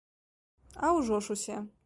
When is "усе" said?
1.39-1.57